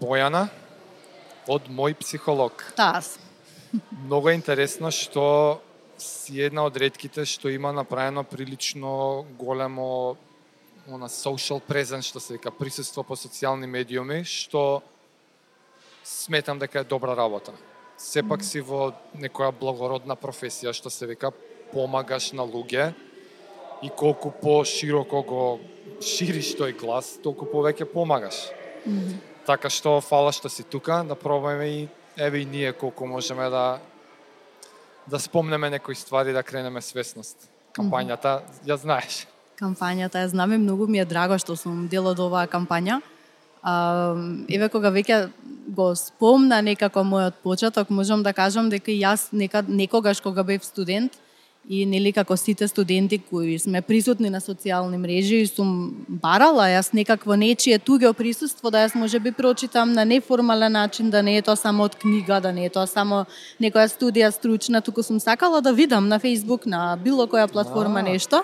[0.00, 0.46] Бојана
[1.48, 2.62] од мој психолог.
[2.76, 3.18] Таас.
[4.04, 5.60] Многу е интересно што
[5.98, 10.16] си една од редките што има направено прилично големо
[10.88, 14.82] она social presence што се вика присуство по социјални медиуми што
[16.04, 17.52] сметам дека е добра работа.
[17.96, 21.30] Сепак си во некоја благородна професија што се вика
[21.72, 22.92] помагаш на луѓе
[23.82, 25.60] и колку по-широко го
[26.02, 28.50] шириш тој глас, толку повеќе помагаш.
[29.46, 33.78] Така што фала што си тука, да пробаме и еве и ние колку можеме да
[35.06, 37.48] да спомнеме некои ствари да кренеме свесност.
[37.74, 39.26] Кампањата ја знаеш.
[39.62, 43.00] кампањата ја знам и многу ми е драго што сум дел од оваа кампања.
[43.62, 44.14] А,
[44.50, 45.30] еве кога веќе
[45.68, 50.64] го спомна некако мојот почеток, можам да кажам дека и јас некад некогаш кога бев
[50.64, 51.18] студент
[51.68, 57.36] и нели како сите студенти кои сме присутни на социјални мрежи, сум барала јас некакво
[57.38, 61.56] нечие туѓо присуство да јас може би прочитам на неформален начин, да не е тоа
[61.56, 63.24] само од книга, да не е тоа само
[63.62, 68.02] некоја студија стручна, туку сум сакала да видам на Facebook, на било која платформа А.
[68.02, 68.42] нешто.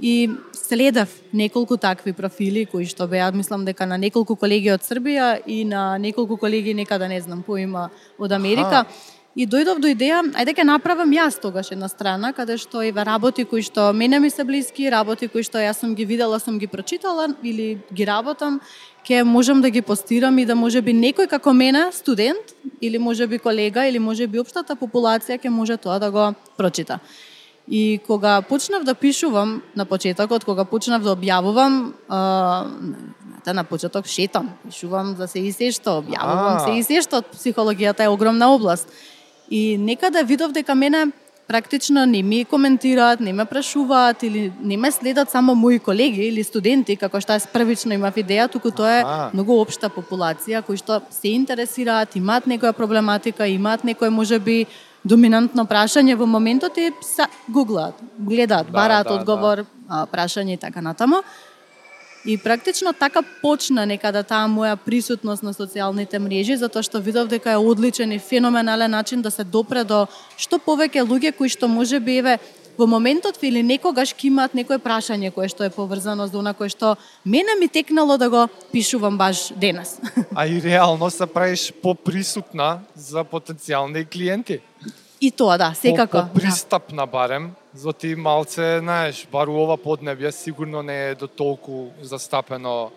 [0.00, 5.42] И следев неколку такви профили кои што беа, мислам дека на неколку колеги од Србија
[5.46, 8.86] и на неколку колеги некада не знам поима од Америка.
[9.32, 13.46] И дојдов до идеја, ајде ќе направам јас тогаш една страна каде што еве работи
[13.48, 16.68] кои што мене ми се блиски, работи кои што јас сум ги видела, сум ги
[16.68, 18.60] прочитала или ги работам,
[19.08, 23.26] ќе можам да ги постирам и да може би некој како мене, студент, или може
[23.26, 27.00] би колега, или може би општата популација ќе може тоа да го прочита.
[27.68, 32.68] И кога почнав да пишувам на почетокот, кога почнав да објавувам, а,
[33.42, 37.22] знаете, на почеток шетам, пишувам за се и се што, објавувам се и се што,
[37.22, 38.88] психологијата е огромна област.
[39.50, 41.12] И некаде видов дека мене
[41.48, 46.44] практично не ми коментираат, не ме прашуваат или не ме следат само мои колеги или
[46.44, 51.02] студенти, како што јас првично имав идеја, туку тоа е многу општа популација кои што
[51.10, 54.64] се интересираат, имаат некоја проблематика, имаат некој можеби
[55.04, 56.16] доминантно прашање.
[56.16, 61.22] Во моментот и са, гуглаат, гледаат, Да, бараат да, одговор, а, прашање и така натаму.
[62.24, 67.50] И практично така почна некада таа моја присутност на социјалните мрежи, затоа што видов дека
[67.50, 70.06] е одличен и феноменален начин да се допре до
[70.38, 72.38] што повеќе луѓе кои што може би еве
[72.78, 76.70] во моментот или некогаш ќе имаат некое прашање кое што е поврзано со она кое
[76.70, 76.94] што
[77.24, 79.98] мене ми текнало да го пишувам баш денес.
[80.34, 84.60] А и реално се правиш поприсутна за потенцијални клиенти.
[85.20, 86.18] И тоа да, секако.
[86.18, 91.26] По, попристапна барем, за ти малце, знаеш, бар у ова поднебје сигурно не е до
[91.26, 92.90] толку застапено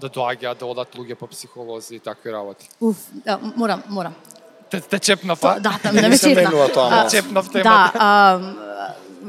[0.00, 2.68] да доаѓаат да одат луѓе по психолози и такви работи.
[2.80, 2.86] Да.
[2.86, 4.14] Уф, да, морам, морам.
[4.70, 5.60] Те, те чепнав, а?
[5.60, 6.42] да, там не ме се чепна.
[6.42, 7.08] менува тоа.
[7.10, 7.68] Чепнав темата.
[7.68, 8.40] Да, а,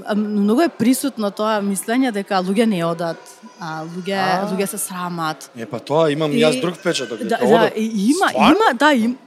[0.05, 3.19] а, многу е присутно тоа мислење дека луѓе не одат,
[3.59, 4.47] а луѓе А.
[4.47, 5.51] луѓе се срамат.
[5.57, 7.19] Е, па тоа имам и јас друг впечаток.
[7.19, 8.55] Да, дека да, има, Стварно?
[8.55, 9.17] има, да, им,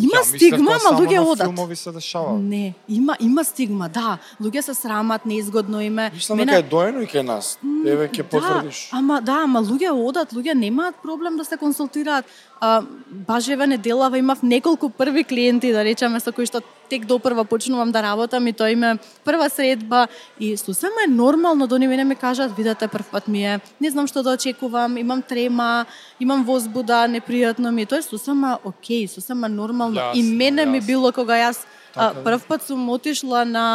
[0.00, 1.46] има Ја стигма, ама луѓе одат.
[1.46, 2.38] филмови се дешава.
[2.38, 4.18] Не, има има стигма, да.
[4.42, 6.10] Луѓе се срамат, неизгодно им е.
[6.14, 7.58] Мислам дека е доено и кај нас.
[7.86, 8.88] Еве ќе потврдиш.
[8.90, 12.24] Да, ама да, ама луѓе одат, луѓе немаат проблем да се консултираат.
[12.60, 16.60] А, баш еве неделава имав неколку први клиенти, да речеме, со кои што
[16.90, 20.08] тек допрва почнувам да работам и тоа им е прва средба
[20.40, 23.90] и сосема е нормално да они мене ми кажат, видете прв пат ми е, не
[23.90, 25.86] знам што да очекувам, имам трема,
[26.20, 30.12] имам возбуда, непријатно ми е, тоа е сосема окей, сосема нормално.
[30.14, 30.86] и Јасно, мене ми јасно.
[30.86, 33.66] било кога јас Така прв пат сум отишла на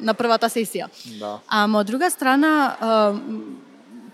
[0.00, 0.88] на првата сесија.
[1.20, 1.38] Да.
[1.46, 2.74] Ама од друга страна,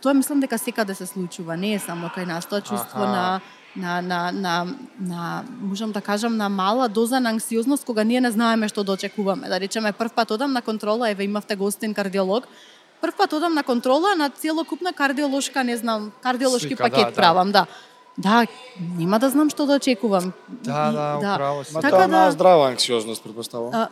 [0.04, 3.12] тоа мислам дека секаде се случува, не е само кај нас, тоа чувство Аха.
[3.16, 3.40] на
[3.76, 4.54] на на на
[5.00, 8.92] на можам да кажам на мала доза на анксиозност кога ние не знаеме што да
[8.92, 9.48] очекуваме.
[9.48, 12.46] Да речеме прв пат одам на контрола, еве имавте гостин кардиолог,
[13.00, 17.16] прв пат одам на контрола на целокупна кардиолошка, не знам, кардиолошки Слика, пакет да, да.
[17.16, 17.60] правам, да.
[17.60, 17.66] Да,
[18.98, 20.32] нема да знам што да очекувам.
[20.48, 21.74] Да, И- да, управо си.
[21.74, 23.74] Така да- на здрава анксиозност предпоставувам.
[23.74, 23.88] а,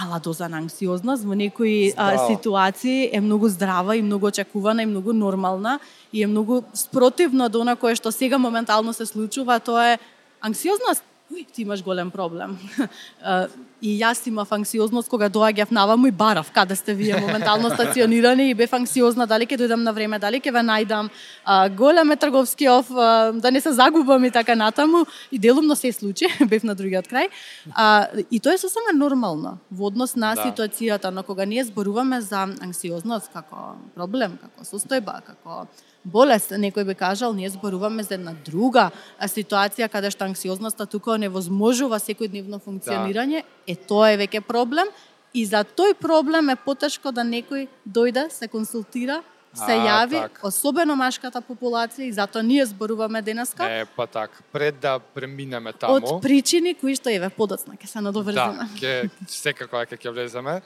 [0.00, 4.86] мала доза на анксиозност во некои а, ситуации е многу здрава и многу очекувана и
[4.86, 5.78] многу нормална
[6.12, 9.98] и е многу спротивно до она кое што сега моментално се случува, тоа е
[10.40, 11.04] анксиозност.
[11.32, 12.58] Уј, ти имаш голем проблем.
[13.82, 18.54] И јас имав анксиозност кога доаѓав наваму и барав каде сте вие моментално стационирани и
[18.54, 21.10] бев анксиозна дали ќе дојдам на време, дали ќе ве најдам.
[21.44, 25.04] А, голем е трговски оф, а, да не се загубам и така натаму.
[25.32, 27.28] И делумно се случи, бев на другиот крај.
[27.74, 30.42] А, и тоа е сосема нормално во однос на Да.
[30.48, 35.66] ситуацијата, но кога ние зборуваме за анксиозност како проблем, како состојба, како
[36.06, 41.98] болест, некој би кажал, ние зборуваме за една друга ситуација каде што анксиозноста тука невозможува
[41.98, 44.86] секојдневно функционирање, е тоа е веќе проблем
[45.34, 49.22] и за тој проблем е потешко да некој дојде, се консултира
[49.56, 50.40] се А, јави, так.
[50.44, 55.94] особено машката популација и затоа ние зборуваме денеска Е, па так, пред да преминеме таму.
[55.96, 58.68] од причини кои што еве подоцна ќе се Да, надоврземе.
[58.76, 60.60] ќе секако ќе ќе влеземе.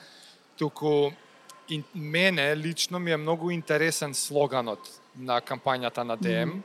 [0.59, 1.13] Туку
[1.95, 6.61] мене лично ми е многу интересен слоганот на кампањата на ДМ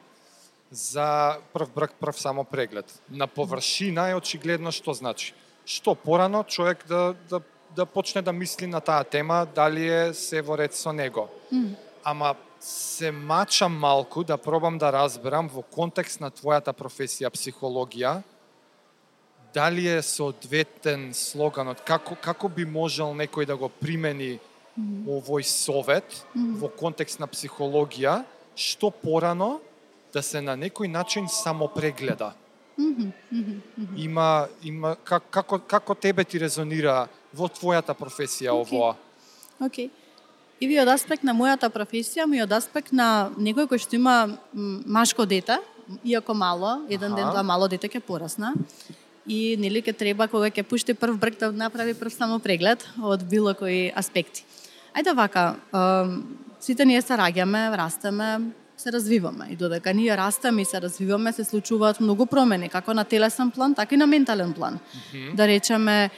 [0.72, 2.86] за прв брак прв само преглед.
[3.10, 5.34] На површина е очигледно што значи.
[5.66, 7.42] Што порано човек да да
[7.76, 11.28] да почне да мисли на таа тема, дали е се во ред со него.
[12.04, 18.24] Ама се мачам малку да пробам да разберам во контекст на твојата професија психологија,
[19.54, 24.40] дали е соодветен слоганот, како, како би можел некој да го примени
[25.08, 28.24] овој совет во контекст на психологија,
[28.56, 29.60] што порано
[30.14, 32.34] да се на некој начин само прегледа.
[33.98, 38.62] Има, има как, како, како тебе ти резонира во твојата професија Окей.
[38.64, 38.96] овоа?
[39.60, 39.90] Океј.
[40.60, 44.38] И ви од аспект на мојата професија, ми од аспект на некој кој што има
[44.54, 45.60] машко дете,
[46.04, 47.16] иако мало, еден Аха.
[47.16, 48.54] ден тоа мало дете ќе порасна.
[49.28, 53.24] И нели ќе треба кога ќе пушти прв брк да направи прв само преглед од
[53.24, 54.46] било кои аспекти.
[54.96, 55.56] Ајде вака,
[56.66, 58.40] сите ние се раѓаме, растеме,
[58.78, 59.48] се развиваме.
[59.50, 63.76] И додека ние растеме и се развиваме се случуваат многу промени како на телесен план,
[63.76, 64.80] така и на ментален план.
[65.34, 66.10] Да речеме,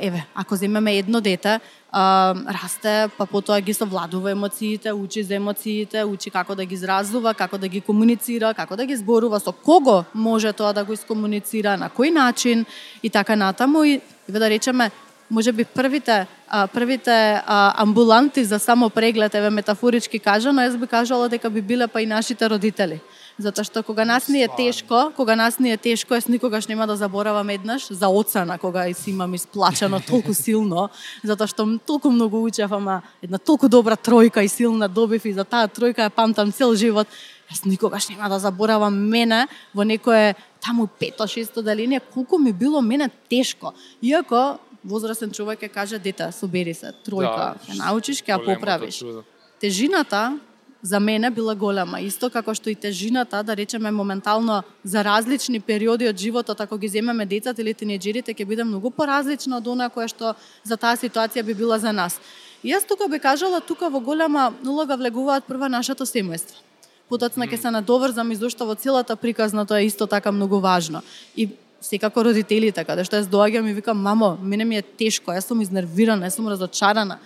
[0.00, 1.60] еве, ако земеме едно дете,
[1.92, 7.34] а, расте, па потоа ги совладува емоциите, учи за емоциите, учи како да ги изразува,
[7.34, 11.76] како да ги комуницира, како да ги зборува, со кого може тоа да го искомуницира,
[11.76, 12.66] на кој начин
[13.02, 13.84] и така натаму.
[13.84, 14.90] И еве да речеме
[15.30, 20.86] може би првите а, првите а, амбуланти за само преглед, еве метафорички кажано, јас би
[20.86, 23.00] кажала дека би биле па и нашите родители.
[23.38, 26.86] Затоа што кога нас ни е тешко, кога нас ни е тешко, јас никогаш нема
[26.86, 30.90] да заборавам еднаш за оцена кога си имам исплачено толку силно,
[31.24, 35.44] затоа што толку многу учев, ама една толку добра тројка и силна добив и за
[35.44, 37.08] таа тројка ја памтам цел живот.
[37.50, 42.80] Јас никогаш нема да заборавам мене во некое таму пето, шесто деление, колку ми било
[42.80, 43.74] мене тешко.
[44.00, 49.24] Иако возрастен човек ќе каже дете, собери се, тројка, ќе научиш, ќе ја поправиш чудо.
[49.60, 50.38] тежината
[50.84, 52.00] за мене била голема.
[52.00, 56.88] Исто како што и тежината, да речеме моментално за различни периоди од животот, ако ги
[56.88, 61.42] земеме децата или тинеџерите, ќе биде многу поразлична од она која што за таа ситуација
[61.42, 62.20] би била за нас.
[62.62, 66.60] И јас тука би кажала, тука во голема улога влегуваат прва нашето семејство.
[67.08, 71.00] Потоцна ќе се надоврзам и зашто во целата приказна тоа е исто така многу важно.
[71.36, 71.48] И
[71.84, 75.48] секако родителите, каде да што јас доаѓам и викам, мамо, мене ми е тешко, јас
[75.48, 77.18] сум изнервирана, јас сум разочарана.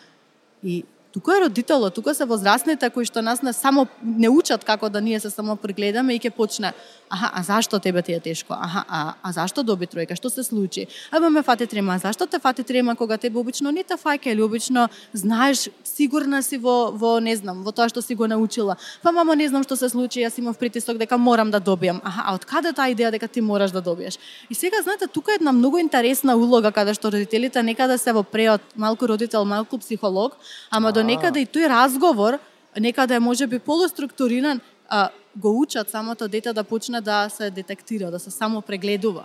[0.62, 0.82] И
[1.12, 5.00] тука е родителот, тука се возрастните кои што нас не само не учат како да
[5.00, 6.72] ние се само прегледаме и ќе почне
[7.10, 8.54] аха, а зашто тебе ти е тешко?
[8.60, 10.16] Аха, а, а зашто доби тројка?
[10.16, 10.86] Што се случи?
[11.10, 14.42] Аба ме фати трема, зашто те фати трема кога тебе обично не те фаќа или
[14.42, 18.76] обично знаеш, сигурна си во во не знам, во тоа што си го научила.
[19.02, 22.00] Па мамо не знам што се случи, јас имав притисок дека морам да добијам.
[22.04, 24.18] Аха, а од каде таа идеја дека ти мораш да добиеш?
[24.50, 28.22] И сега знаете, тука е една многу интересна улога каде што родителите некаде се во
[28.22, 30.36] преот малку родител, малку психолог,
[30.70, 31.06] ама до А.
[31.06, 32.38] некаде и тој разговор
[32.76, 38.18] некаде е можеби полуструктуриран, а, го учат самото дете да почне да се детектира, да
[38.18, 39.24] се само прегледува.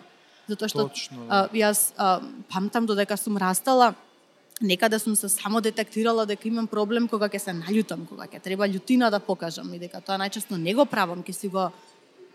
[0.50, 1.58] Затоа што Точно, а, да.
[1.58, 2.22] јас а,
[2.52, 3.94] памтам додека сум растала,
[4.62, 8.68] некаде сум се само детектирала дека имам проблем кога ќе се наљутам, кога ќе треба
[8.68, 11.72] љутина да покажам и дека тоа најчесто не го правам, ќе си го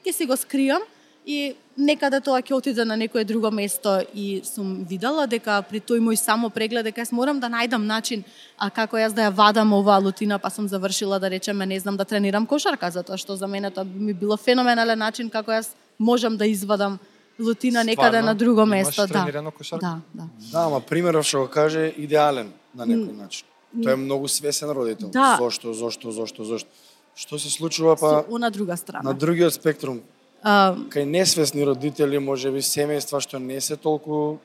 [0.05, 0.83] ќе си го скријам
[1.27, 6.01] и некаде тоа ќе отиде на некое друго место и сум видела дека при тој
[6.01, 8.25] мој само преглед дека јас морам да најдам начин
[8.59, 11.97] а како јас да ја вадам оваа лутина, па сум завршила да речеме не знам
[11.97, 15.75] да тренирам кошарка затоа што за мене тоа би ми било феноменален начин како јас
[15.99, 16.99] можам да извадам
[17.39, 18.27] лутина некаде Стварно?
[18.27, 19.15] на друго Имаш место, да.
[19.15, 19.87] тренирано кошарка?
[19.87, 20.29] Да, да.
[20.53, 23.47] Да, ама примеров што го каже идеален на некој начин.
[23.77, 25.11] Тој е многу свесен родител.
[25.13, 25.37] Да.
[25.39, 26.71] Зошто, зошто, зошто, зошто.
[27.15, 29.03] Што се случува па Со она друга страна.
[29.11, 30.01] на другиот спектрум?
[30.43, 34.39] А, Кај несвесни родители, можеби семејства што не се толку,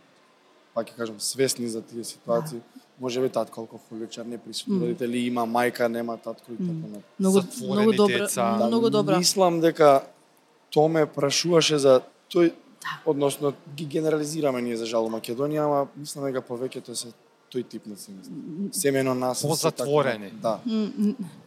[0.73, 2.59] па ќе кажам, свесни за тие ситуации,
[2.99, 7.01] можеби татко алкохоличар, неприсутни родители, има мајка, нема татко и така натаму.
[7.19, 8.57] многу Затворени многу добро, деца.
[8.57, 9.17] Да, многу добро.
[9.17, 10.03] Мислам дека
[10.71, 12.99] тоа ме прашуваше за тој Да.
[13.05, 17.13] односно ги генерализираме ние за жал Македонија, ама мислам дека повеќето се
[17.53, 18.33] тој тип на семејство.
[18.73, 20.31] Семено нас се Позатворени.
[20.41, 20.59] така- Да.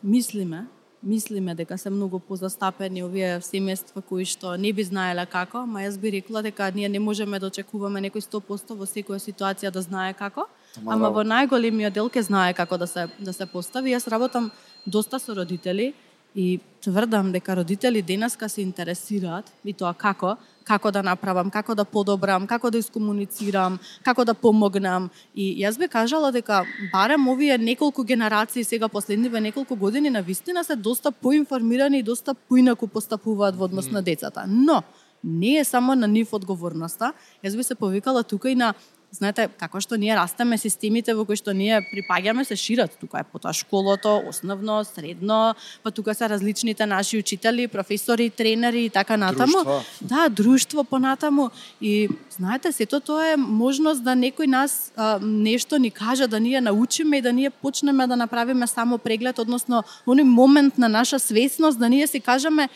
[0.02, 0.66] Мислиме,
[1.06, 5.98] мислиме дека се многу позастапени овие семејства кои што не би знаеле како, ама јас
[6.02, 10.14] би рекла дека ние не можеме да очекуваме некој 100% во секоја ситуација да знае
[10.18, 11.14] како, Ама ама да.
[11.14, 13.94] во најголемиот дел ке знае како да се да се постави.
[13.94, 14.50] Јас работам
[14.86, 15.94] доста со родители
[16.37, 20.37] И тврдам дека родители денеска се интересираат и тоа како,
[20.69, 25.09] како да направам, како да подобрам, како да искомуницирам, како да помогнам.
[25.35, 26.61] И јас би кажала дека
[26.93, 32.35] барем овие неколку генерации сега последниве неколку години на вистина се доста поинформирани и доста
[32.35, 34.45] поинаку постапуваат во однос на децата.
[34.47, 34.83] Но
[35.25, 37.12] не е само на нив одговорноста.
[37.43, 38.75] Јас би се повикала тука и на
[39.12, 42.96] знаете, како што ние растеме, системите во кои што ние припаѓаме се шират.
[43.00, 48.90] Тука е потоа школото, основно, средно, па тука се различните наши учители, професори, тренери и
[48.90, 49.64] така натаму.
[49.64, 49.82] Друштва.
[50.00, 51.50] Да, друштво понатаму.
[51.80, 56.60] И знаете, сето тоа е можност да некој нас а, нешто ни каже, да ние
[56.60, 61.78] научиме и да ние почнеме да направиме само преглед, односно, оној момент на наша свесност,
[61.78, 62.68] да ние си кажеме,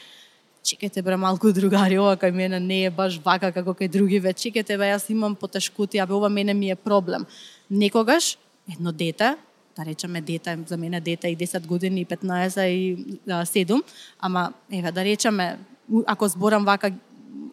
[0.62, 4.32] чекайте бре малку другари, ова кај мене не е баш вака како кај други, ве
[4.32, 7.26] чекайте бе, јас имам потешкути, а бе ова мене ми е проблем.
[7.70, 8.38] Некогаш
[8.72, 9.36] едно дете,
[9.76, 13.82] да речеме дете, за мене дете и 10 години, и 15 и а, 7,
[14.20, 15.58] ама еве да речеме
[16.06, 16.92] ако зборам вака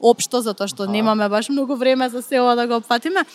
[0.02, 3.26] општо затоа што немаме баш многу време за се ова да го опфатиме,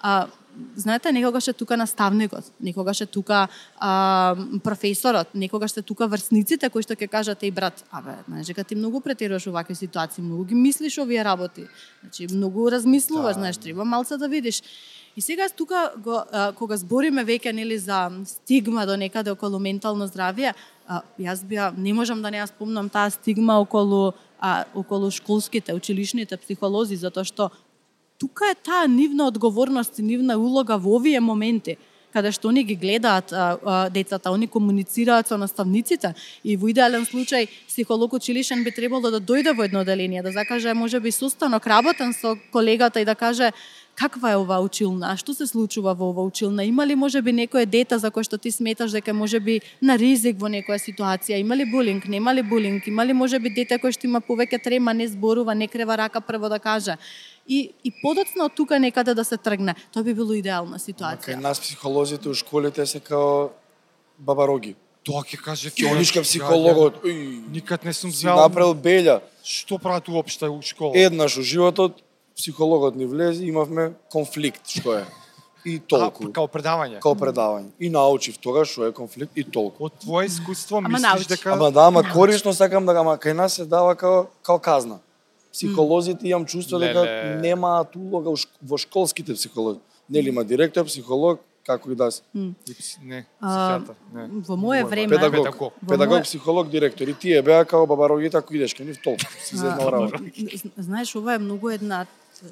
[0.00, 0.26] а,
[0.76, 6.82] знаете, некогаш е тука наставникот, некогаш е тука а, професорот, некогаш се тука врсниците кои
[6.82, 10.44] што ќе кажат еј брат, абе, знаеш дека ти многу претеруваш во вакви ситуации, многу
[10.44, 11.66] ги мислиш овие работи.
[12.02, 13.40] Значи многу размислуваш, Да.
[13.40, 14.62] знаеш, треба малце да видиш.
[15.16, 20.06] И сега тука го, а, кога збориме веќе нели за стигма до некаде околу ментално
[20.06, 20.54] здравје,
[20.86, 25.74] а, јас би не можам да не ја спомнам таа стигма околу а, околу школските,
[25.74, 27.50] училишните психолози затоа што
[28.20, 31.78] тука е таа нивна одговорност и нивна улога во овие моменти
[32.12, 36.14] каде што они ги гледаат а, а, децата, они комуницираат со наставниците.
[36.44, 40.32] И во идеален случај психолог училишен би требало да, да дојде во едно одделение, да
[40.32, 43.52] закаже можеби состанок работен со колегата и да каже
[44.00, 47.98] каква е оваа училна, што се случува во оваа училна, има ли можеби некое дете
[48.00, 52.08] за кое што ти сметаш дека можеби на ризик во некоја ситуација, има ли булинг,
[52.08, 55.68] нема ли булинг, има ли можеби дете кој што има повеќе трема, не зборува, не
[55.68, 56.96] крева рака прво да каже.
[57.48, 59.74] И, и подоцна од тука некаде да се тргне.
[59.92, 61.40] Тоа би било идеална Кај ситуација.
[61.40, 63.50] нас психолозите у школите се као
[64.18, 64.76] бабароги.
[65.04, 67.04] Тоа ќе каже Фионичка психологот,
[67.52, 69.20] Никад не сум си знаел направил белја.
[69.44, 70.92] што прават уопште у школа.
[70.94, 72.00] Еднаш у животот
[72.36, 75.06] психологот ни влезе, имавме конфликт, што е.
[75.64, 76.24] И толку.
[76.24, 77.00] А, као предавање.
[77.04, 77.68] Као предавање.
[77.78, 79.84] И научив тогаш што е конфликт и толку.
[79.90, 81.28] Од твое искуство Ама мислиш научи.
[81.28, 84.98] дека Ама да, ама корисно сакам да ама кај нас се дава као као казна.
[85.52, 87.36] Психолозите имам чувство дека Леле.
[87.42, 88.32] немаат улога
[88.62, 89.80] во школските психолози.
[90.10, 92.22] Нели има директор, психолог, како и да се.
[92.34, 94.40] Не, А, психијатар, не.
[94.48, 95.72] Во мое Мој време, Педагог, Педагог.
[95.82, 97.08] Во педагог, психолог, директор.
[97.08, 99.26] И тие беа као бабарогите ако идеш кај нив толку.
[99.44, 100.18] Си работа.
[100.78, 102.06] Знаеш, ова е многу една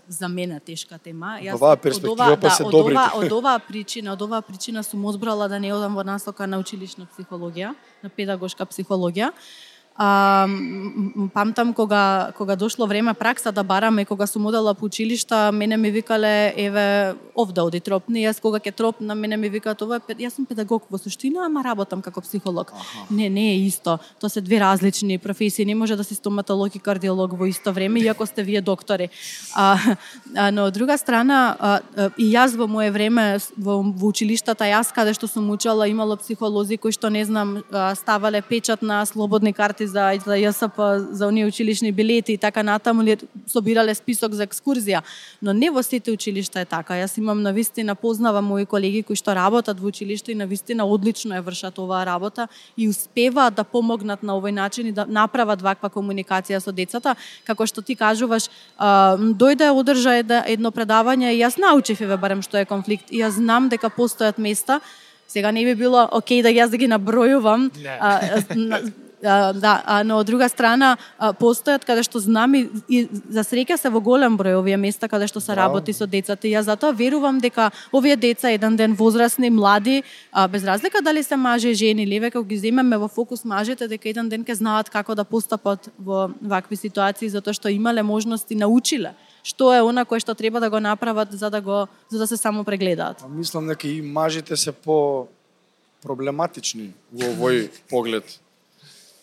[0.09, 1.39] за мене тешка тема.
[1.43, 3.01] Од оваа од перспектива па се од добрите.
[3.01, 6.59] ова, од оваа причина, од оваа причина сум одбрала да не одам во насока на
[6.59, 9.33] училишна психологија, на педагошка психологија.
[10.01, 10.47] А,
[11.35, 15.91] памтам кога кога дошло време пракса да бараме кога сум одела по училишта, мене ми
[15.91, 20.47] викале еве овде оди тропни, јас кога ќе тропна мене ми викаат ова јас сум
[20.47, 22.71] педагог во суштина, ама работам како психолог.
[23.11, 23.99] Не, не е исто.
[24.21, 27.99] Тоа се две различни професии, не може да си стоматолог и кардиолог во исто време
[27.99, 29.11] иако сте вие доктори.
[29.55, 29.79] А,
[30.37, 34.71] а но од друга страна а, а, и јас во мое време во, во училиштата
[34.71, 37.65] јас каде што сум учела имало психолози кои што не знам
[37.99, 43.03] ставале печат на слободни карти за за ЈСП за оние училишни билети и така натаму
[43.47, 45.03] собирале список за екскурзија,
[45.43, 46.95] но не во сите училишта е така.
[46.95, 50.85] Јас имам на вистина познавам мои колеги кои што работат во училиште и на вистина
[50.87, 55.63] одлично ја вршат оваа работа и успеваат да помогнат на овој начин и да направат
[55.63, 61.59] ваква комуникација со децата, како што ти кажуваш, дојде одржа една- едно предавање и јас
[61.59, 63.11] научив еве барем што е конфликт.
[63.11, 64.81] И јас знам дека постојат места.
[65.29, 67.99] Сега не би било окей да јас да ги набројувам, Не.
[68.01, 68.81] а,
[69.23, 73.77] да, а, но од друга страна а, постојат каде што знам и, и за среќа
[73.79, 75.79] се во голем број овие места каде што се Браво.
[75.79, 80.49] работи со децата и јас затоа верувам дека овие деца еден ден возрастни, млади, а,
[80.49, 84.29] без разлика дали се мажи, жени или веќе ги земеме во фокус мажите дека еден
[84.29, 89.73] ден ќе знаат како да постапат во вакви ситуации затоа што имале можности, научиле што
[89.73, 92.65] е она кое што треба да го направат за да го за да се само
[92.65, 93.23] прегледаат.
[93.25, 95.29] А мислам дека и мажите се по
[96.03, 98.39] проблематични во овој поглед.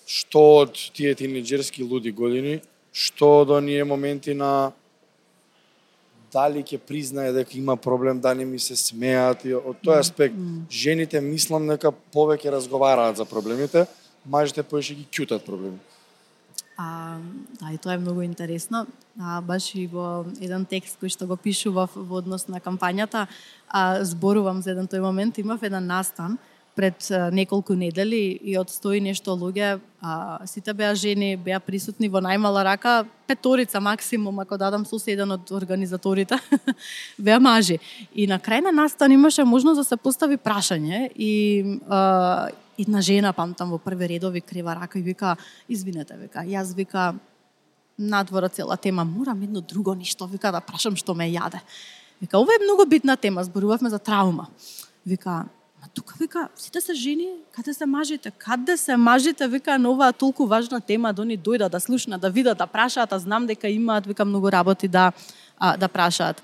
[0.06, 2.60] Што од тие тинеџерски луди години,
[2.94, 4.72] што од оние моменти на
[6.36, 10.38] дали ќе признае дека има проблем, дали ми се смеат и од тој аспект
[10.70, 13.86] жените мислам дека повеќе разговараат за проблемите,
[14.26, 15.80] мажите повеќе ги кјутат проблеми.
[16.78, 17.18] А,
[17.62, 18.86] да, и тоа е многу интересно.
[19.20, 23.28] А, баш и во еден текст кој што го пишував во однос на кампањата,
[23.70, 26.36] а, зборувам за еден тој момент, имав еден настан
[26.75, 32.20] пред неколку недели и од стои нешто луѓе, а, сите беа жени, беа присутни во
[32.20, 36.38] најмала рака, петорица максимум, ако дадам со еден од организаторите,
[37.17, 37.79] беа мажи.
[38.13, 43.34] И на крај на настан имаше можност да се постави прашање и а, една жена,
[43.34, 45.38] памтам во први редови, крива рака и вика,
[45.70, 47.13] извинете, вика, јас вика,
[47.98, 51.62] надвора цела тема, морам едно друго ништо, вика, да прашам што ме јаде.
[52.22, 54.48] Вика, ова е многу битна тема, зборувавме за траума.
[55.05, 55.46] Вика,
[55.86, 58.32] А тука вика, сите се жени, каде се мажите?
[58.32, 59.48] Каде се мажите?
[59.48, 63.13] Вика, на оваа толку важна тема, да они дојдат да слушнат, да видат, да прашаат,
[63.13, 65.12] а знам дека имаат, вика, многу работи да,
[65.60, 66.42] а, да прашаат.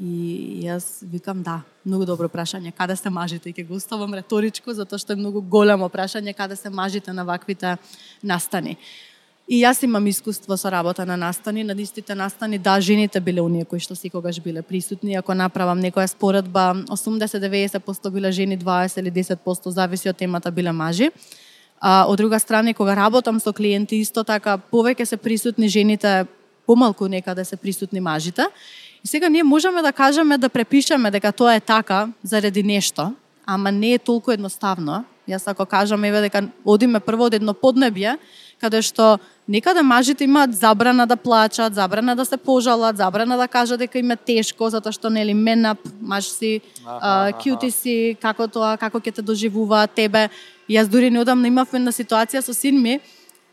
[0.00, 3.50] И јас викам да, многу добро прашање, каде се мажите?
[3.50, 7.22] И ќе го оставам реторичко, затоа што е многу големо прашање, каде се мажите на
[7.24, 7.76] ваквите
[8.26, 8.74] настани.
[9.50, 13.64] И јас имам искуство со работа на настани, на истите настани, да, жените биле оние
[13.64, 15.16] кои што секогаш биле присутни.
[15.18, 21.10] Ако направам некоја споредба, 80-90% биле жени, 20 или 10% зависи од темата биле мажи.
[21.80, 26.26] А, од друга страна, кога работам со клиенти, исто така, повеќе се присутни жените,
[26.66, 28.46] помалку некаде се присутни мажите.
[29.02, 33.14] И сега ние можеме да кажеме да препишеме дека тоа е така заради нешто,
[33.46, 35.04] ама не е толку едноставно.
[35.28, 38.16] Јас ако кажам еве дека одиме прво од едно поднебје,
[38.60, 43.78] каде што некаде мажите имаат забрана да плачат, забрана да се пожалат, забрана да кажат
[43.78, 46.60] дека им е тешко затоа што нели менап, маж си,
[47.40, 50.28] кјути си, како тоа, како ќе те доживува тебе.
[50.70, 53.00] Јас дури неодамна имавме на ситуација со син ми,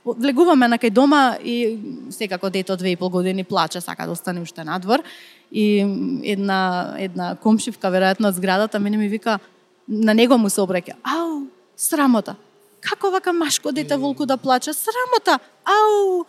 [0.05, 4.63] влегуваме на кај дома и секако две и пол години плаче, сака да остане уште
[4.63, 5.03] надвор.
[5.51, 5.79] И
[6.23, 9.39] една, една комшивка, веројатно од зградата, мене ми вика,
[9.87, 11.47] на него му се обреќа, ау,
[11.77, 12.35] срамота,
[12.81, 14.73] како вака машко дете волку да плаче?
[14.73, 15.39] Срамота!
[15.65, 16.25] Ау!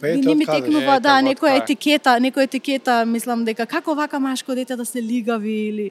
[0.00, 4.76] Па не ми текнува, да, некоја етикета, некоја етикета, мислам дека како вака машко дете
[4.76, 5.90] да се лигави или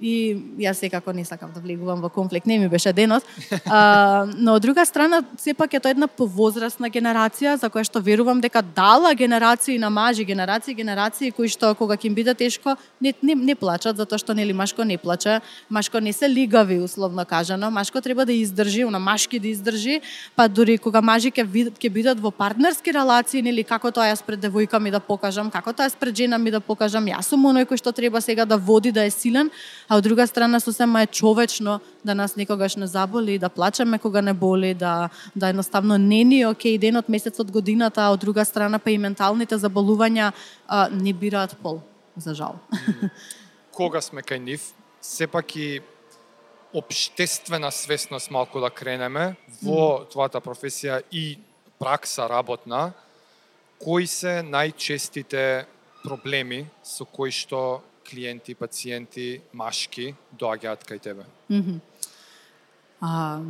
[0.00, 3.24] и јас секако не сакам да влегувам во конфликт, не ми беше денот.
[3.66, 8.40] А, но од друга страна, сепак е тоа една повозрастна генерација за која што верувам
[8.40, 13.12] дека дала генерации на мажи, генерации, генерации кои што кога ќе им биде тешко, не,
[13.22, 17.70] не, не плачат затоа што нели машко не плаче, машко не се лигави условно кажано,
[17.70, 20.00] машко треба да издржи, на машки да издржи,
[20.36, 24.22] па дури кога мажи ќе видат ќе бидат во партнерски релации, нели како тоа јас
[24.22, 27.50] пред девојка ми да покажам, како тоа јас пред жена ми да покажам, јас сум
[27.50, 29.50] оној кој што треба сега да води, да е силен,
[29.88, 34.22] а од друга страна сосема е човечно да нас никогаш не заболи, да плачеме кога
[34.22, 38.44] не боли, да да едноставно не ни е окей денот, месецот, годината, а од друга
[38.44, 40.32] страна па и менталните заболувања
[40.68, 41.80] а, не бираат пол,
[42.16, 42.58] за жал.
[43.78, 45.80] Кога сме кај нив, сепак и
[46.74, 51.38] обштествена свесност малку да кренеме во твојата професија и
[51.78, 52.92] пракса работна,
[53.78, 55.64] кои се најчестите
[56.02, 61.24] проблеми со кои што клиенти, пациенти, машки доаѓаат кај тебе?
[61.50, 61.80] Mm -hmm.
[63.00, 63.40] а,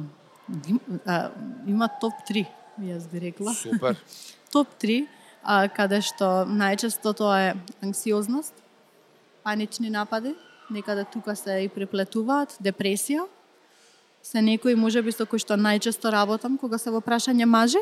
[1.07, 1.31] а,
[1.67, 2.47] има топ 3,
[2.81, 3.55] јас би рекла.
[3.55, 3.97] Супер.
[4.53, 5.07] топ 3,
[5.43, 8.55] а, каде што најчесто тоа е анксиозност,
[9.43, 10.35] панични напади,
[10.71, 13.27] некаде тука се и преплетуваат, депресија,
[14.23, 17.81] се некои можеби со кои што најчесто работам кога се во прашање мажи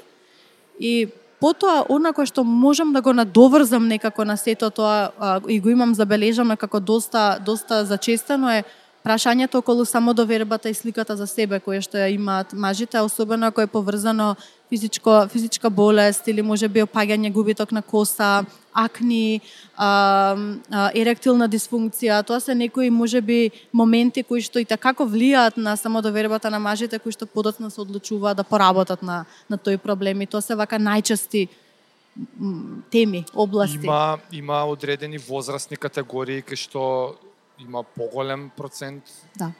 [0.78, 1.08] и
[1.40, 5.68] Потоа, она кое што можам да го надоврзам некако на сето тоа а, и го
[5.70, 8.64] имам забележано како доста доста зачестено е
[9.06, 13.70] прашањето околу самодовербата и сликата за себе која што ја имаат мажите, особено ако е
[13.70, 14.34] поврзано
[14.68, 19.40] физичко физичка болест или може би опаѓање губиток на коса, акни,
[19.76, 20.34] а,
[20.70, 22.24] а, еректилна дисфункција.
[22.26, 26.98] Тоа се некои може би моменти кои што и како влијаат на самодовербата на мажите
[26.98, 30.82] кои што подоцна се одлучуваат да поработат на на тој проблем и тоа се вака
[30.82, 31.46] најчести
[32.90, 33.86] теми, области.
[33.86, 37.14] Има има одредени возрастни категории кај што
[37.58, 39.02] има поголем процент.
[39.36, 39.52] Да.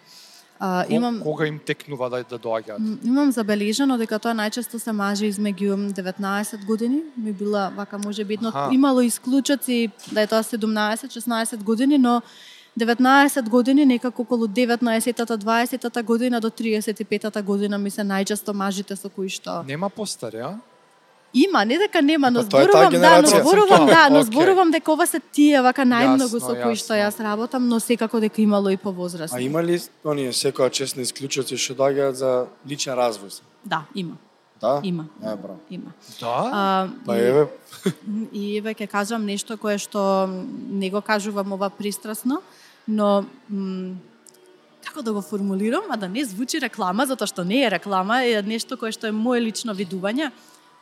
[0.59, 3.05] А, имам кога им текнува да да доаѓаат?
[3.05, 8.35] Имам забележано дека тоа најчесто се мажи измеѓу 19 години, ми била вака може би
[8.35, 12.23] едно имало исклучоци да е тоа 17-16 години, но
[12.81, 19.09] 19 години, некако околу 19-та, 20-та година до 35-та година ми се најчесто мажите со
[19.09, 20.57] кои што Нема постари, а?
[21.35, 25.07] Има, не дека нема, но па зборувам, да, но зборувам, да, но зборувам дека ова
[25.07, 29.39] се тие вака најмногу со кои што јас работам, но секако дека имало и повозрастни.
[29.39, 33.43] А има ли оние секоја честни исклучоци што доаѓаат за личен развој?
[33.65, 34.17] Да, има.
[34.61, 34.81] Да?
[34.83, 35.05] Има.
[35.23, 35.59] Е, браво.
[35.71, 35.93] Има.
[36.21, 36.51] Да?
[36.53, 37.47] А, Па еве.
[38.33, 40.29] И еве ќе кажам нешто кое што
[40.71, 42.41] не го кажувам ова пристрасно,
[42.89, 43.27] но
[44.87, 48.41] како да го формулирам, а да не звучи реклама, затоа што не е реклама, е
[48.43, 50.31] нешто кое што е моje лично видување.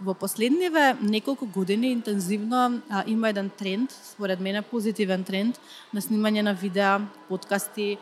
[0.00, 5.60] Во последниве неколку години интензивно а, има еден тренд, според мене позитивен тренд,
[5.94, 7.98] на снимање на видеа, подкасти,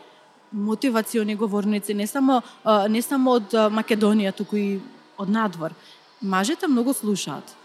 [0.51, 4.81] мотивациони говорници, не само а, не само од Македонија, туку и
[5.17, 5.73] од надвор.
[6.21, 7.55] Мажите многу слушаат.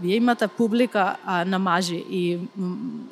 [0.00, 2.40] Вие имате публика а, на мажи и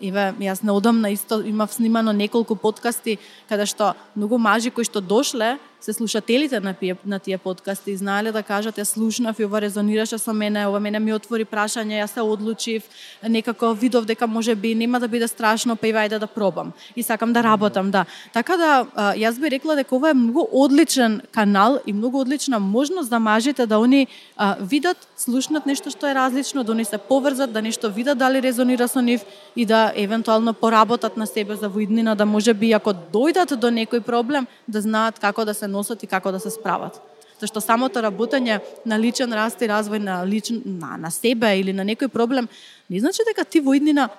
[0.00, 5.58] еве јас неодамна исто имав снимано неколку подкасти каде што многу мажи кои што дошле
[5.80, 10.18] се слушателите на, пие, на тие подкасти знаеле да кажат ја слушнав и ова резонираше
[10.18, 12.84] со мене, ова мене ми отвори прашање, јас се одлучив,
[13.22, 16.72] некако видов дека може би нема да биде страшно, па и вајде да пробам.
[16.96, 18.04] И сакам да работам, да.
[18.32, 23.08] Така да јас би рекла дека ова е многу одличен канал и многу одлична можност
[23.08, 27.52] за мажите да они а, видат, слушнат нешто што е различно, да они се поврзат,
[27.52, 29.24] да нешто видат дали резонира со нив
[29.56, 34.00] и да евентуално поработат на себе за воиднина, да може би ако дојдат до некој
[34.00, 37.00] проблем, да знаат како да се носат и како да се справат.
[37.40, 41.86] Зашто самото работење на личен раст и развој на, личен, на, на себе или на
[41.88, 42.48] некој проблем,
[42.90, 44.10] не значи дека ти во иднина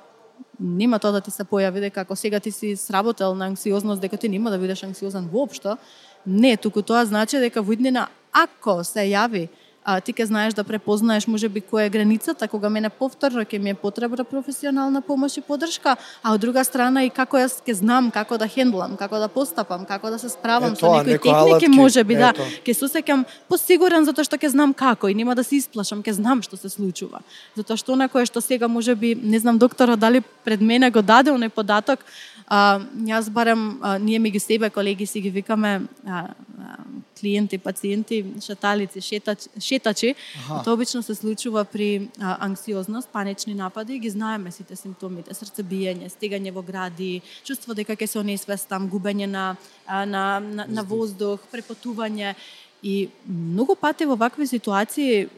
[0.60, 4.18] нема тоа да ти се појави, дека ако сега ти си сработел на анксиозност, дека
[4.18, 5.78] ти нема да бидеш анксиозен воопшто.
[6.26, 9.50] Не, туку тоа значи дека во иднина, ако се јави
[9.84, 13.58] а, ти ке знаеш да препознаеш може би која е границата кога мене повторно ќе
[13.58, 17.74] ми е потребна професионална помош и подршка, а од друга страна и како јас ќе
[17.74, 22.04] знам како да хендлам, како да постапам, како да се справам со некои техники, може
[22.04, 22.34] би да,
[22.66, 26.22] ќе се осеќам посигурен затоа што ќе знам како и нема да се исплашам, ќе
[26.22, 27.26] знам што се случува.
[27.58, 31.02] Затоа што на кое што сега може би, не знам докторот дали пред мене го
[31.02, 32.06] даде оној податок,
[32.52, 36.76] а, јас барем, а, ние меѓу себе колеги си ги викаме а, а,
[37.20, 40.16] клиенти, пациенти, шаталици, шетачи, шетачи.
[40.64, 46.52] Тоа обично се случува при а, анксиозност, панични напади, ги знаеме сите симптомите, срцебиење, стегање
[46.52, 49.56] во гради, чувство дека ќе се онесвестам, губење на,
[49.88, 52.36] на, на, на воздух, препотување
[52.84, 55.30] И многу пати во вакви ситуации,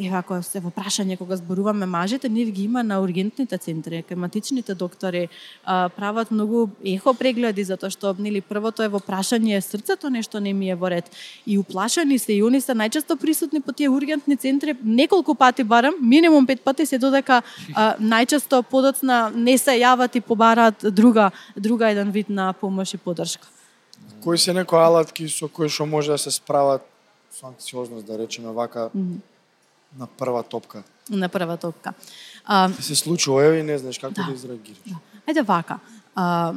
[0.00, 4.74] еве ако се во прашање кога зборуваме мажите, нив ги има на ургентните центри, климатичните
[4.74, 5.28] доктори
[5.66, 10.72] прават многу ехо прегледи затоа што нели првото е во прашање срцето нешто не ми
[10.72, 11.12] е во ред.
[11.44, 16.00] И уплашени се и они се најчесто присутни по тие ургентни центри неколку пати барам,
[16.00, 17.42] минимум пет пати се додека
[17.74, 22.96] а, најчесто подоцна не се јават и побараат друга друга еден вид на помош и
[22.96, 23.59] поддршка.
[24.22, 26.82] Кои се некои алатки со кои што може да се справат
[27.32, 29.18] со анксиозност, да речеме вака, mm -hmm.
[29.98, 30.82] на прва топка?
[31.10, 31.92] На прва топка.
[32.44, 34.78] А, се случува еве и не знаеш како да, да изреагираш.
[34.86, 34.96] Да.
[35.26, 35.78] Ајде вака.
[36.14, 36.52] А,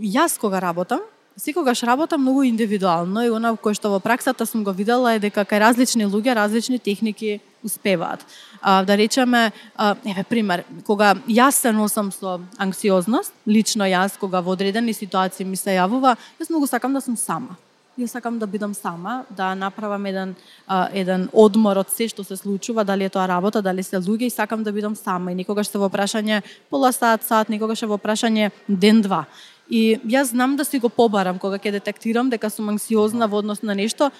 [0.00, 1.00] јас кога работам,
[1.36, 5.44] секогаш работам многу индивидуално и она кој што во праксата сум го видела е дека
[5.44, 8.26] кај различни луѓе различни техники успеваат.
[8.60, 14.40] А, да речеме, а, еве пример, кога јас се носам со анксиозност, лично јас кога
[14.40, 17.56] во одредени ситуации ми се јавува, јас многу сакам да сум сама.
[17.98, 20.34] Јас сакам да бидам сама, да направам еден
[20.66, 24.30] а, еден одмор од се што се случува, дали е тоа работа, дали се луѓе
[24.30, 27.90] и сакам да бидам сама и никогаш се во прашање пола сат, сат, никогаш е
[27.90, 29.26] во прашање ден-два.
[29.70, 33.62] И јас знам да си го побарам кога ќе детектирам дека сум анксиозна во однос
[33.62, 34.10] на нешто,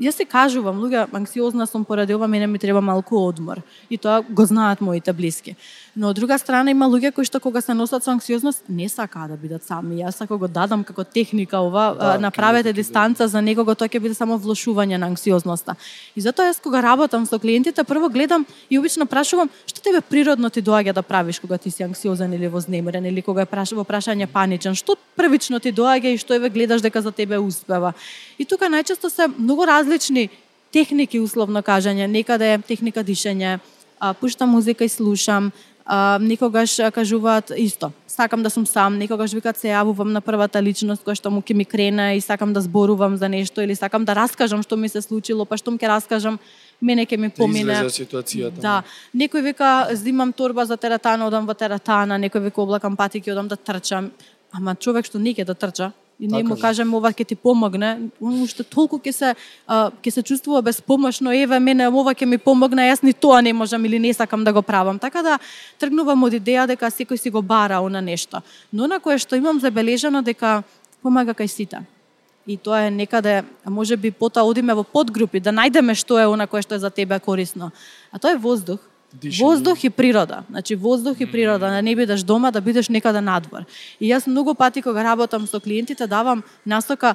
[0.00, 3.62] јас се кажувам, луѓе, анксиозна сум поради ова, мене ми треба малку одмор.
[3.90, 5.56] И тоа го знаат моите блиски.
[5.96, 9.30] Но од друга страна има луѓе кои што кога се носат со анксиозност не сакаат
[9.30, 10.00] да бидат сами.
[10.02, 14.14] Јас ако го дадам како техника ова, да, направете дистанца за некого, тоа ќе биде
[14.14, 15.76] само влошување на анксиозноста.
[16.16, 20.50] И затоа јас кога работам со клиентите, прво гледам и обично прашувам што тебе природно
[20.50, 23.84] ти доаѓа да правиш кога ти си анксиозен или вознемирен или кога е праш, во
[23.84, 27.92] прашање паничен, што првично ти доаѓа и што еве гледаш дека за тебе успева.
[28.38, 30.28] И тука најчесто се многу различни
[30.72, 33.58] техники условно кажање, некаде техника дишење,
[34.20, 35.52] пуштам музика и слушам,
[35.84, 37.92] а, никогаш кажуваат исто.
[38.06, 41.54] Сакам да сум сам, никогаш викат се јавувам на првата личност која што му ќе
[41.54, 45.02] ми крене и сакам да зборувам за нешто или сакам да раскажам што ми се
[45.02, 46.38] случило, па што ќе раскажам
[46.80, 47.74] мене ќе ми да помине.
[47.74, 48.60] Да ситуацијата.
[48.60, 48.82] Да.
[49.14, 53.56] Некој вика зимам торба за тератана, одам во тератана, некој вика облакам патики, одам да
[53.56, 54.10] трчам.
[54.52, 58.10] Ама човек што не ќе да трча, и ние му кажеме ова ќе ти помогне,
[58.20, 59.34] он уште толку ќе се
[59.68, 63.84] ќе се чувствува безпомошно, еве мене ова ќе ми помогне, јас ни тоа не можам
[63.84, 64.98] или не сакам да го правам.
[64.98, 65.38] Така да
[65.78, 68.42] тргнувам од идеја дека секој си го бара она нешто.
[68.72, 70.62] Но на кое што имам забележано дека
[71.02, 71.82] помага кај сите.
[72.46, 76.46] И тоа е некаде, може би потоа одиме во подгрупи да најдеме што е она
[76.46, 77.70] кое што е за тебе корисно.
[78.12, 78.78] А тоа е воздух
[79.12, 79.44] Дишење.
[79.44, 80.44] Воздух и природа.
[80.50, 83.64] Значи воздух и природа, да не бидеш дома, да бидеш некаде надвор.
[84.00, 87.14] И јас многу пати кога работам со клиентите давам насока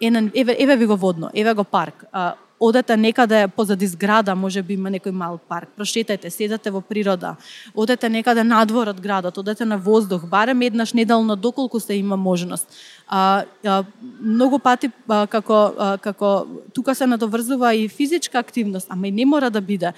[0.00, 2.04] еве еве ви го водно, еве го парк.
[2.12, 7.36] А, одете некаде позади зграда, може би има некој мал парк, прошетајте, седате во природа,
[7.74, 12.66] одете некаде надвор од градот, одете на воздух, барем еднаш неделно доколку се има можност.
[13.08, 13.84] А, а
[14.20, 19.26] многу пати а, како а, како тука се надоврзува и физичка активност, ама и не
[19.26, 19.92] мора да биде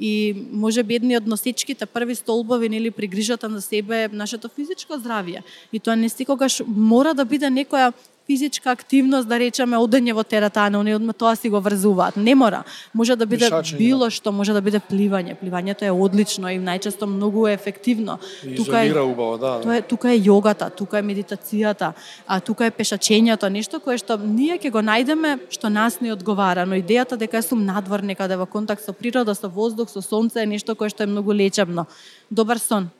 [0.00, 4.96] и може би едни од носечките први столбови нели при грижата на себе нашето физичко
[4.96, 5.42] здравје.
[5.72, 7.92] И тоа не секогаш мора да биде некоја
[8.30, 12.16] физичка активност, да речеме, одење во тератана, они одма тоа си го врзуваат.
[12.16, 12.62] Не мора.
[12.94, 13.78] Може да биде Пишачење.
[13.78, 15.34] било што, може да биде пливање.
[15.40, 18.20] Пливањето е одлично и најчесто многу ефективно.
[18.46, 19.56] И Тука е убаво, да.
[19.64, 21.92] Тоа е тука е јогата, тука е медитацијата,
[22.26, 26.66] а тука е пешачењето, нешто кое што ние ќе го најдеме што нас ни одговара,
[26.66, 30.46] но идејата дека сум надвор некаде во контакт со природа, со воздух, со сонце е
[30.46, 31.86] нешто кое што е многу лечебно.
[32.30, 32.90] Добар сон.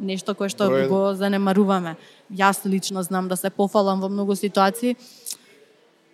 [0.00, 0.88] Нешто кое што Број еден.
[0.88, 1.96] го занемаруваме.
[2.32, 4.96] Јас лично знам да се пофалам во многу ситуации.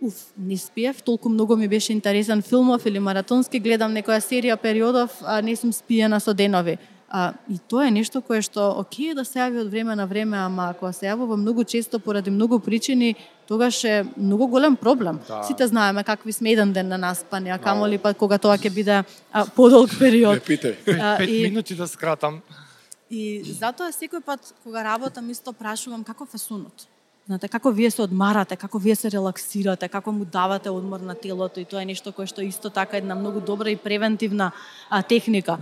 [0.00, 5.10] Уф, не спиев, толку многу ми беше интересен филмов или маратонски, гледам некоја серија периодов,
[5.22, 6.78] а не сум спиена со денови.
[7.08, 10.06] А, и тоа е нешто кое што окей е да се јави од време на
[10.06, 13.14] време, ама ако се јавува многу често поради многу причини,
[13.46, 15.20] тогаш е многу голем проблем.
[15.28, 15.42] Да.
[15.44, 19.04] Сите знаеме какви сме еден ден на наспани, а камоли па кога тоа ќе биде
[19.32, 20.34] а, подолг период.
[20.34, 20.74] Не питај.
[21.00, 22.40] А, Пет минути да скратам.
[23.14, 26.88] И затоа секој пат кога работам исто прашувам како е сонот.
[27.26, 31.60] Знаете, како вие се одмарате, како вие се релаксирате, како му давате одмор на телото
[31.60, 34.50] и тоа е нешто кое што исто така е една многу добра и превентивна
[34.90, 35.56] а, техника.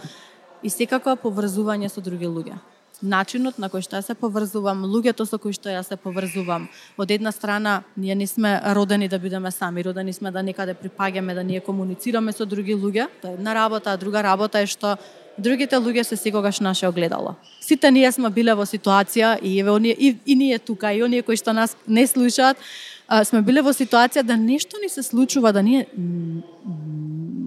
[0.63, 2.59] И секако поврзување со други луѓе.
[3.03, 6.69] Начинот на кој што ја се поврзувам, луѓето со кои што ја се поврзувам.
[6.99, 11.35] Од една страна, ние не сме родени да бидеме сами, родени сме да некаде припаѓаме,
[11.35, 13.09] да ние комуницираме со други луѓе.
[13.23, 14.97] Тоа е една работа, а друга работа е што
[15.39, 17.35] другите луѓе се секогаш наше огледало.
[17.61, 21.23] Сите ние сме биле во ситуација и еве оние и, и ние тука и оние
[21.23, 22.57] кои што нас не слушаат,
[23.09, 25.87] а, сме биле во ситуација да нешто ни се случува, да ние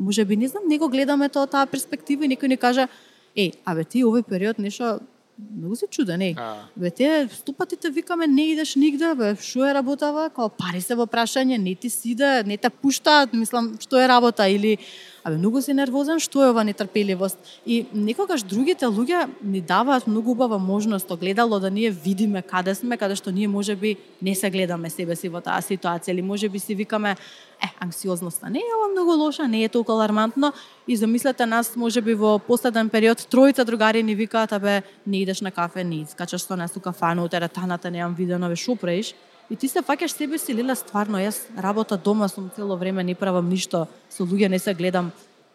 [0.05, 2.87] може би не знам, не го гледаме тоа таа перспектива и некој ни каже,
[3.35, 4.99] еј, абе ти овој период нешто
[5.37, 6.35] многу се чуден, еј.
[6.77, 11.07] Бе те стопатите викаме не идеш нигде, бе што е работава, као пари се во
[11.09, 14.77] прашање, не ти си иде, не те пуштаат, мислам што е работа или
[15.25, 17.39] абе многу си нервозен, што е ова нетрпеливост.
[17.65, 22.97] И некогаш другите луѓе ни даваат многу убава можност огледало да ние видиме каде сме,
[22.97, 26.75] каде што ние можеби не се гледаме себе си во таа ситуација или можеби си
[26.77, 27.17] викаме
[27.57, 30.53] е, анксиозноста не е ова многу лоша, не е толку алармантно
[30.87, 35.51] и замислете нас можеби во последен период тројца другари ни викаат абе не идеш на
[35.51, 39.15] кафе, не искачаш со нас у кафану, теретаната неам видено, ве шо правиш?
[39.49, 43.15] И ти се фаќаш себе си, леле, стварно, јас работа дома сум цело време, не
[43.15, 45.11] правам ништо, со луѓе не се гледам.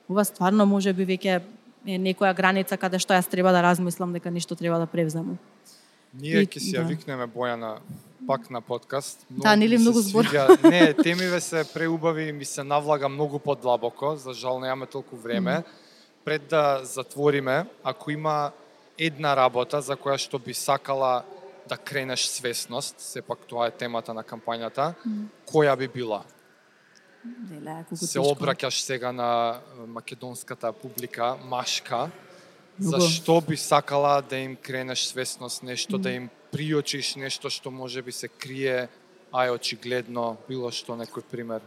[0.09, 1.41] Ова стварно може би веќе
[1.87, 5.39] е некоја граница каде што јас треба да размислам дека нешто треба да превземам.
[6.15, 6.83] Ние ќе си да.
[6.83, 7.79] ја викнеме Бојана
[8.27, 9.27] пак на подкаст.
[9.31, 10.27] Да, нели многу збор?
[10.27, 15.17] свиѓа- Не, темиве се преубави и ми се навлага многу подлабоко, за жал немаме толку
[15.17, 15.63] време.
[16.25, 18.51] Пред да затвориме, ако има
[18.99, 21.23] една работа за која што би сакала
[21.71, 24.91] да кренеш свесност, сепак тоа е темата на кампањата,
[25.47, 26.25] која би била?
[27.23, 28.27] Колку се тешко.
[28.35, 32.11] обраќаш сега на македонската публика, машка,
[32.79, 33.01] Многу.
[33.01, 38.13] зашто би сакала да им кренеш свесност, нешто да им приочиш нешто што може би
[38.13, 38.89] се крие,
[39.33, 41.63] а е очигледно, било што некој пример.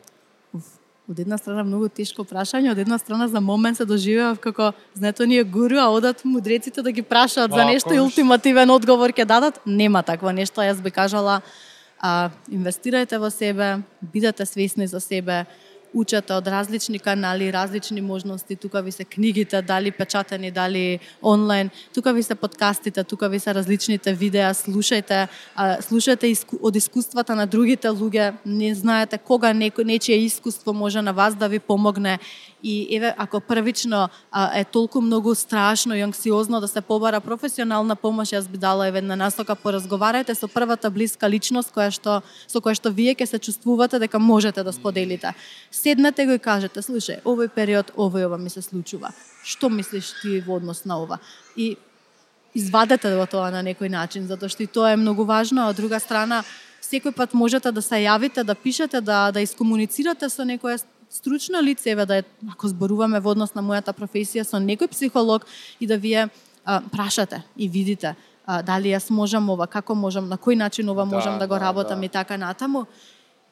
[0.53, 4.71] Уф, од една страна многу тешко прашање, од една страна за момент се доживеав како
[4.95, 9.25] знаете ние гуру, а одат мудреците да ги прашаат за нешто и ултимативен одговор ќе
[9.25, 9.59] дадат.
[9.65, 11.41] Нема такво нешто, јас би кажала
[11.99, 15.43] а, инвестирајте во себе, бидете свесни за себе,
[15.93, 22.13] учете од различни канали, различни можности, тука ви се книгите, дали печатени, дали онлайн, тука
[22.13, 25.27] ви се подкастите, тука ви се различните видеа, слушајте,
[25.57, 31.13] слушајте иску, од искуствата на другите луѓе, не знаете кога некој нечие искуство може на
[31.13, 32.19] вас да ви помогне
[32.63, 37.95] и еве ако првично а, е толку многу страшно и анксиозно да се побара професионална
[37.95, 42.63] помош, јас би дала еве на насока поразговарајте со првата блиска личност која што со
[42.63, 45.35] која што вие ќе се чувствувате дека можете да споделите.
[45.83, 49.09] Седнете го и кажете, слушај, овој период овој ова ми се случува.
[49.43, 51.17] Што мислиш ти во однос на ова?
[51.59, 51.75] И
[52.55, 55.81] извадете во тоа на некој начин, затоа што и тоа е многу важно, а од
[55.81, 56.45] друга страна
[56.79, 61.91] секој пат можете да се јавите, да пишете, да да искомуницирате со некоја стручно лице,
[61.91, 65.43] еве да е, ако зборуваме во однос на мојата професија со некој психолог
[65.79, 66.29] и да вие
[66.63, 68.15] а, прашате и видите
[68.45, 71.59] а, дали јас можам ова, како можам, на кој начин ова Да, можам да го
[71.59, 72.05] да, работам да.
[72.05, 72.87] и така натаму.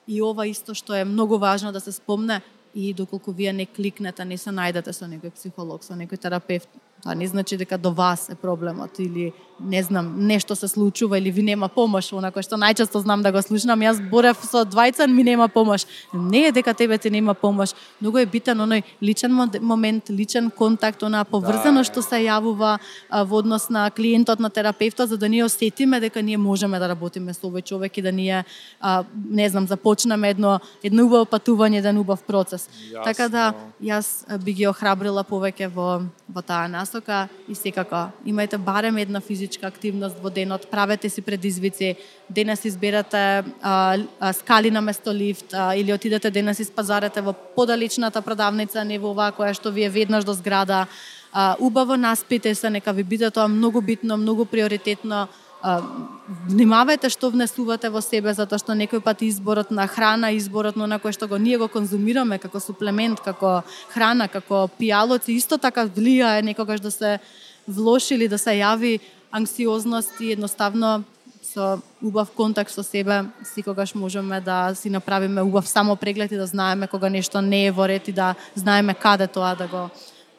[0.08, 2.42] И ова исто што е многу важно да се спомне
[2.74, 6.70] и доколку вие не кликнете, не се најдете со некој психолог, со некој терапевт,
[7.04, 9.34] тоа не значи дека до вас е проблемот или
[9.64, 13.42] не знам, нешто се случува или ви нема помош, онако што најчесто знам да го
[13.42, 15.86] слушнам, јас борев со двајца, ми нема помош.
[16.14, 21.04] Не е дека тебе ти нема помош, многу е битен оној личен момент, личен контакт,
[21.04, 22.02] онаа поврзаност Да.
[22.02, 22.80] што се јавува
[23.12, 27.34] во однос на клиентот на терапевтот за да ние осетиме дека ние можеме да работиме
[27.34, 28.46] со овој човек и да ние
[28.82, 32.70] а, не знам започнеме едно едно убаво патување, еден убав процес.
[32.92, 33.04] Јасно.
[33.04, 38.58] Така да јас би ги охрабрила повеќе во во таа насока насока и секако имајте
[38.58, 41.96] барем една физичка активност во денот, правете си предизвици,
[42.30, 48.22] денес изберете а, а, скали на место лифт а, или отидете денес испазарете во подалечната
[48.22, 50.88] продавница, не во оваа која што ви е веднаш до зграда.
[51.34, 55.28] А, убаво наспите се, нека ви биде тоа многу битно, многу приоритетно
[55.62, 61.13] внимавајте што внесувате во себе, затоа што некој пат изборот на храна, изборот на кој
[61.13, 63.62] што го ние го конзумираме како суплемент, како
[63.93, 67.19] храна, како пијалоци, исто така влијае некогаш да се
[67.67, 69.00] влоши или да се јави
[69.32, 71.04] анксиозност и едноставно
[71.41, 76.45] со убав контакт со себе секогаш можеме да си направиме убав само преглед и да
[76.45, 79.89] знаеме кога нешто не е во ред и да знаеме каде тоа да го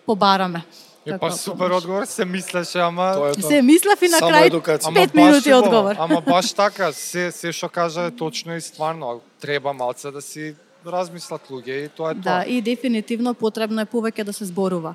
[0.06, 0.64] побараме.
[1.06, 3.32] Е, па супер одговор, се мислеше, ама...
[3.38, 3.42] Е.
[3.42, 4.92] Се мислев и на Само крај едукација.
[4.94, 5.94] 5 минути убаво, одговор.
[5.98, 9.20] Ама баш така, се се што кажа е точно и стварно.
[9.40, 10.54] Треба малце да си
[10.86, 12.44] размислат луѓе и тоа е Да, тоа.
[12.46, 14.94] и дефинитивно потребно е повеќе да се зборува.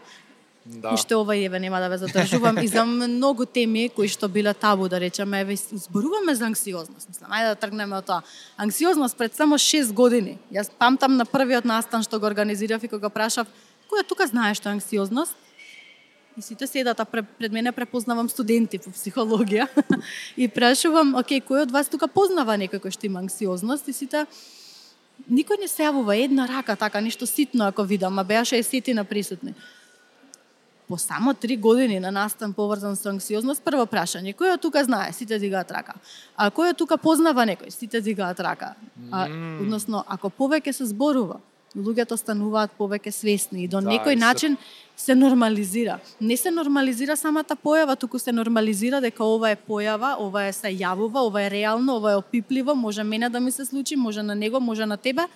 [0.67, 0.93] Да.
[0.93, 4.88] Уште ова еве нема да ве задржувам и за многу теми кои што биле табу
[4.88, 8.22] да речеме, еве зборуваме за анксиозност, мислам, ајде да тргнеме од тоа.
[8.58, 10.38] Анксиозност пред само 6 години.
[10.52, 13.48] Јас памтам на првиот настан што го организирав и кога прашав
[13.88, 15.36] кој тука знае што е анксиозност?
[16.38, 19.65] И сите седат, а пред, мене препознавам студенти по психологија
[20.38, 24.26] и прашувам, окей, кој од вас тука познава некој кој што има анксиозност и сите
[25.26, 29.04] никој не се јавува една рака така ништо ситно ако видам, а беа 60 на
[29.04, 29.56] присутни
[30.88, 35.12] по само три години на настан поврзан со анксиозност, прво прашање, кој од тука знае?
[35.13, 35.97] Сите дигаат рака.
[36.38, 37.73] А кој од тука познава некој?
[37.76, 38.76] Сите дигаат рака.
[39.12, 39.28] А,
[39.60, 41.41] односно, ако повеќе се зборува,
[41.77, 44.57] луѓето стануваат повеќе свесни и до Да, некој начин
[44.97, 45.99] се нормализира.
[46.21, 50.73] Не се нормализира самата појава, туку се нормализира дека ова е појава, ова е се
[50.73, 54.35] јавува, ова е реално, ова е опипливо, може мене да ми се случи, може на
[54.35, 55.27] него, може на тебе,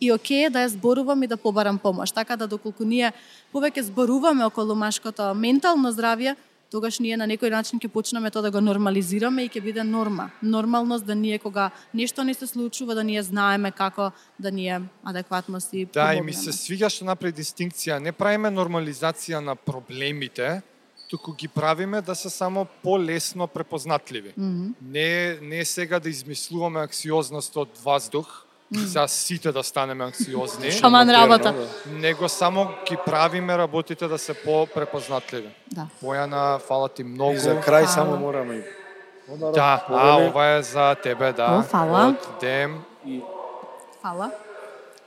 [0.00, 2.10] и окей е да ја зборувам и да побарам помош.
[2.12, 3.12] Така да доколку ние
[3.52, 6.36] повеќе зборуваме околу машкото ментално здравје,
[6.70, 10.30] тогаш ние на некој начин ќе почнеме тоа да го нормализираме и ќе биде норма.
[10.42, 15.60] Нормалност да ние кога нешто не се случува да ние знаеме како да ние адекватно
[15.60, 17.98] си Да, и ми се свига што направи дистинкција.
[17.98, 20.62] Не правиме нормализација на проблемите,
[21.10, 24.34] туку ги правиме да се само полесно препознатливи.
[24.82, 28.46] Не не сега да измислуваме анксиозност од воздух,
[28.78, 31.54] сега сите да станеме анксиозни, Шаман работа.
[31.86, 35.48] него само ги правиме работите да се по-препознатливи.
[35.68, 35.86] Да.
[36.02, 37.32] Бојана, фала ти многу.
[37.32, 37.88] И за крај Фала.
[37.88, 38.62] само мораме и
[39.52, 41.44] Да, а ова е за тебе, да.
[41.44, 42.08] О, фала.
[42.08, 43.20] Од Дем, и
[44.02, 44.30] Фала.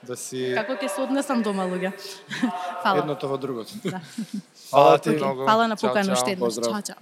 [0.03, 0.53] да си...
[0.55, 1.91] Како ќе се однесам дома, луѓе?
[2.83, 2.99] Фала.
[2.99, 3.71] едното во другото.
[4.69, 5.45] Фала ти Окей, многу.
[5.47, 6.35] Фала на Чао, покана чао.
[6.39, 6.71] Поздрав.
[6.71, 6.95] Чао, чао.